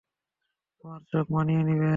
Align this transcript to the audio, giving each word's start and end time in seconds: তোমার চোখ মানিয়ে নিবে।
তোমার 0.83 1.01
চোখ 1.11 1.25
মানিয়ে 1.31 1.61
নিবে। 1.63 1.89